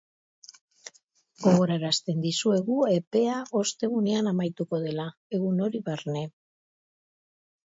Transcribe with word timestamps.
Gogorarazten 1.43 2.23
dizuegu 2.23 2.77
epea 2.93 3.35
ostegunean 3.61 4.31
amaituko 4.33 4.81
dela, 4.87 5.07
egun 5.41 5.63
hori 5.67 5.83
barne. 5.91 6.25